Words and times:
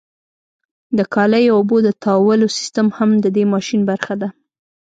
د 0.97 0.99
کالیو 1.13 1.51
او 1.51 1.55
اوبو 1.57 1.77
د 1.83 1.89
تاوولو 2.03 2.47
سیستم 2.57 2.87
هم 2.97 3.09
د 3.23 3.25
دې 3.35 3.43
ماشین 3.53 3.81
برخه 3.89 4.13
ده. 4.21 4.29